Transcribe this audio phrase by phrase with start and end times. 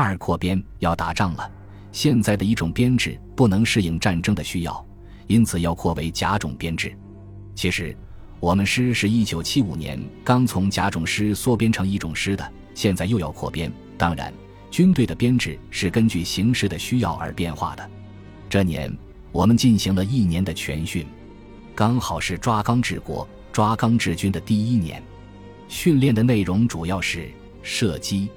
[0.00, 1.50] 二扩编要打仗了，
[1.92, 4.86] 现在的一种编制不能适应战争的需要，
[5.26, 6.96] 因此要扩为甲种编制。
[7.54, 7.96] 其实，
[8.38, 13.72] 我们师是一九七五年刚从甲种师缩编成一种师的，现在又要扩编。
[13.96, 14.32] 当然，
[14.70, 17.90] 军队的编制是根据形势的需要而变化的。
[18.48, 18.96] 这年，
[19.32, 21.04] 我们进行了一年的全训，
[21.74, 25.02] 刚好是抓纲治国、抓纲治军的第一年。
[25.66, 27.28] 训练的内容主要是
[27.62, 28.28] 射击。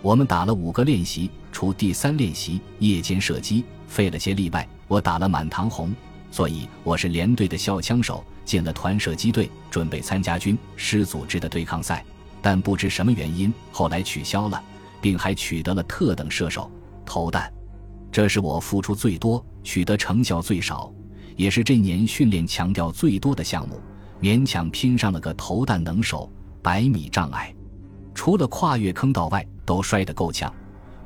[0.00, 5.94] 我们打了五个练习，除第三练习夜间射击费了些力外，我打了满堂红，
[6.30, 12.04] 所以我是连队的校枪手，进了团射击队，准备参加军师组织的对抗赛。
[12.40, 14.62] 但不知什么原因，后来取消了，
[15.00, 16.70] 并还取得了特等射手
[17.04, 17.52] 投弹。
[18.12, 20.92] 这是我付出最多、取得成效最少，
[21.34, 23.80] 也是这年训练强调最多的项目，
[24.20, 26.30] 勉强拼上了个投弹能手
[26.62, 27.52] 百米障碍。
[28.14, 30.50] 除了跨越坑道外，都摔得够呛。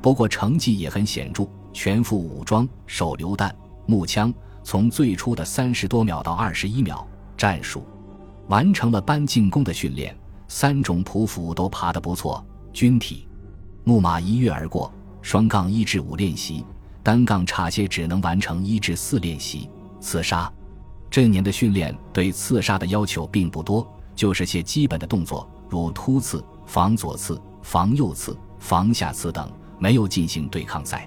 [0.01, 3.53] 不过成绩也很显著，全副武装，手榴弹、
[3.85, 7.05] 木枪，从最初的三十多秒到二十一秒。
[7.35, 7.85] 战术
[8.47, 12.41] 完成了班进攻的训练，三种匍匐都爬得不错。
[12.71, 13.27] 军体
[13.83, 14.89] 木马一跃而过，
[15.21, 16.65] 双杠一至五练习，
[17.03, 19.69] 单杠差些只能完成一至四练习。
[19.99, 20.49] 刺杀
[21.11, 26.41] 这年的训练对刺杀的要求并不多，就是些基本的动作，如突刺。
[26.65, 31.05] 防左刺、防右刺、防下刺等，没有进行对抗赛。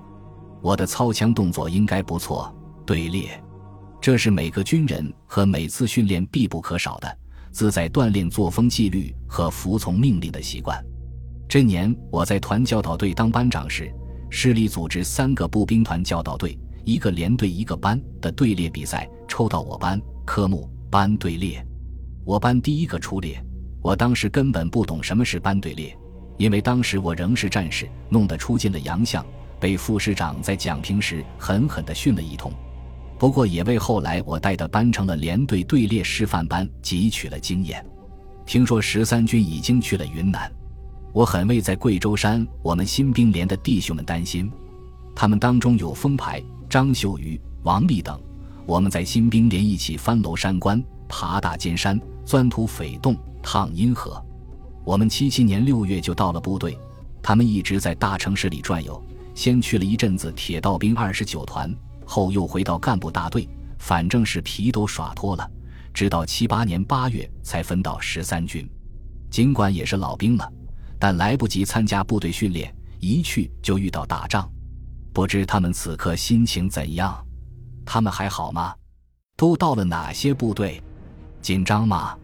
[0.60, 2.54] 我的操枪动作应该不错。
[2.84, 3.42] 队列，
[3.98, 7.18] 这是每个军人和每次训练必不可少的，
[7.50, 10.78] 自在锻炼作风纪律和服从命令的习惯。
[11.48, 13.90] 这年我在团教导队当班长时，
[14.28, 21.66] 师里组织三个步兵团教导队，一个连队一个班的队列比赛，抽到我班科目班队列，
[22.22, 23.42] 我班第一个出列。
[23.82, 25.96] 我当时根本不懂什么是班队列，
[26.37, 29.25] 因为当时我仍是战士，弄得出尽了洋相，
[29.59, 32.53] 被副师长在讲评时狠狠地训了一通。
[33.19, 37.85] 不过也为后来我带的班成了连队队列示范班汲取了经验。
[38.45, 40.52] 听说十三军已经去了云南，
[41.13, 44.51] 我很为在贵州山我们新兵连的弟兄们担心。
[45.14, 48.20] 他们当中有风排、张秀瑜、王立等，
[48.67, 53.17] 我们在新兵连一起翻楼山关，爬大尖山，钻土匪洞。
[53.48, 54.20] 趟阴河，
[54.86, 56.79] 我们七七年六月就到了部队，
[57.20, 59.02] 他们一直在大城市里转悠，
[59.35, 61.74] 先去了一阵子铁道兵二十九团，
[62.05, 63.48] 后又回到干部大队，
[63.80, 65.51] 反正是皮都耍脱了。
[65.92, 68.64] 直到七八年八月才分到十三军，
[69.29, 70.48] 尽管也是老兵了，
[71.01, 74.48] 但来不及参加部队训练，一去就遇到打仗，
[75.13, 77.27] 不知他们此刻心情怎样？
[77.85, 78.73] 他们还好吗？
[79.36, 80.80] 都到了哪些部队？
[81.42, 82.17] 紧张吗？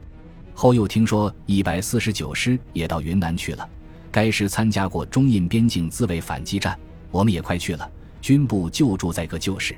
[0.63, 3.69] 后又听说一百四十九师也到云南去了，
[4.13, 6.79] 该师参加过中印边境自卫反击战，
[7.11, 7.91] 我们也快去了。
[8.21, 9.77] 军部就住在个旧市，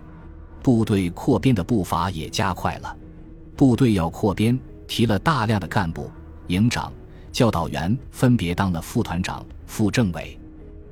[0.62, 2.94] 部队扩编的步伐也加快了。
[3.56, 6.11] 部队要扩编，提了大量的干部、
[6.49, 6.93] 营长、
[7.33, 10.39] 教导员，分别当了副团长、副政委。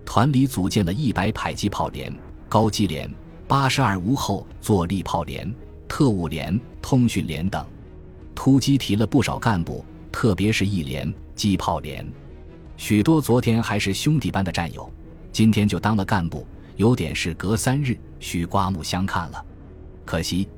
[0.06, 2.10] 团里组建了一百迫击炮连、
[2.48, 3.12] 高机连、
[3.46, 5.54] 八十二无后坐力炮连、
[5.86, 7.62] 特务连、通讯连等。
[8.34, 12.06] 突击提了不少干部，特别是一连、机炮连，
[12.76, 14.90] 许多昨天还是兄弟般的战友，
[15.30, 19.44] 今天就当了干部，有点事隔三日，需刮目相看了。
[20.04, 20.48] 可惜，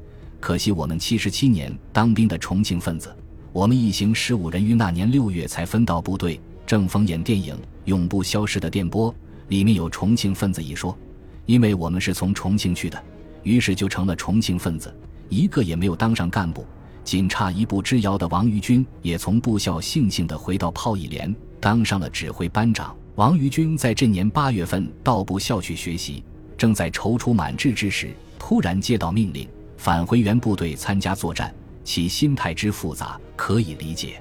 [0.41, 3.15] 可惜我们七十七年当兵的重庆分子，
[3.53, 6.41] 我们一行十五人于那年六月才分到部队。
[6.67, 7.55] 正逢演电影
[7.85, 9.13] 《永不消失的电波》，
[9.49, 10.97] 里面有重庆分子一说，
[11.45, 12.99] 因为我们是从重庆去的，
[13.43, 14.93] 于是就成了重庆分子，
[15.29, 16.67] 一个也没有当上干部。
[17.05, 22.97] 仅差一步之遥的王于军也从部校悻悻地回到炮一连，当上了指挥班长。
[23.17, 26.25] 王于军在这年八月份到部校去学习，
[26.57, 31.55] 正在踌躇满志之时，突然接到命令，返回原部队参加作战，
[31.85, 34.21] 其心态之复杂可以理解。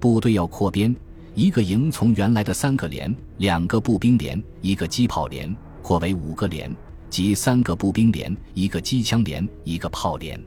[0.00, 0.94] 部队要扩编，
[1.34, 6.74] 一个营从原来的三个连、两个步兵连、一个机炮连，扩为五个连，
[7.10, 10.40] 即三个步兵连、一个机枪连、一个炮连。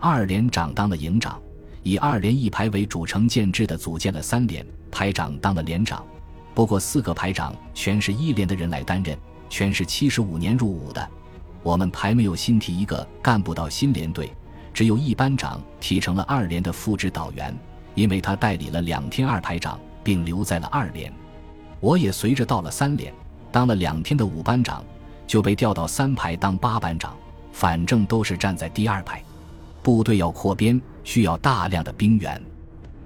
[0.00, 1.40] 二连长当了营长，
[1.82, 6.04] 以二连一排为主成建制的组建了三连，排长当了连长。
[6.54, 9.16] 不过四个排长全是一连的人来担任，
[9.48, 11.08] 全是七十五年入伍的。
[11.62, 14.30] 我们排没有新提一个干部到新连队，
[14.72, 17.56] 只有一班长提成了二连的副指导员，
[17.94, 21.12] 因为他代理了两天二排长，并留在了二连。
[21.80, 23.12] 我也随着到了三连，
[23.50, 24.84] 当了两天的五班长，
[25.26, 27.16] 就被调到三排当八班长，
[27.50, 29.22] 反正都是站在第二排。
[29.84, 32.40] 部队要扩编，需要大量的兵员。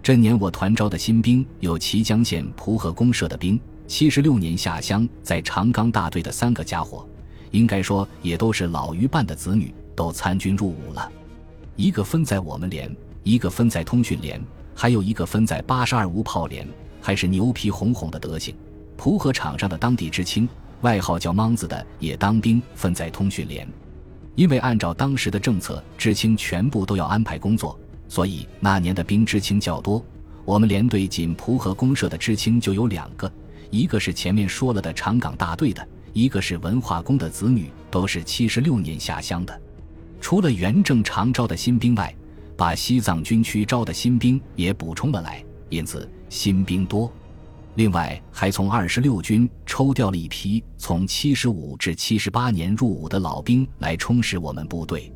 [0.01, 7.05] 这年我团招的新兵有綦江县蒲河公社的兵，七十六年下乡在长冈大队的三个家伙，
[7.51, 11.11] 应该说也都是老余办的子女，都参军入伍了。
[11.75, 12.89] 一个分在我们连，
[13.25, 14.41] 一个分在通讯连，
[14.73, 16.65] 还有一个分在八十二无炮连，
[17.03, 18.55] 还是牛皮哄哄的德行。
[18.97, 20.49] 蒲河场上的当地知青，
[20.83, 23.69] 外号叫莽子的也当兵，分在通讯连。
[24.38, 27.76] 因为按照当时的政策，知青全部都要安排工作，
[28.08, 30.00] 所以那年的兵知青较多。
[30.44, 33.29] 我们连队仅蒲河公社的知青就有两个。
[33.69, 39.61] 一个是前面说了的长岗大队的，一个是文化宫的子女，都是七十六年下乡的。
[40.20, 42.14] 除了原正常招的新兵外，
[42.56, 47.12] 把西藏军区招的新兵也补充了来，因此新兵多。
[47.75, 55.12] 另外，还从二十六军抽调了一批从七十五至七十八年入伍的老兵来充实我们部队。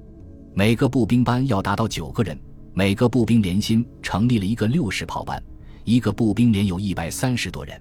[0.55, 2.39] 每个步兵班要达到九个人，
[2.73, 5.43] 每个步兵连新成立了一个六十炮班，
[5.85, 7.81] 一个步兵连有一百三十多人。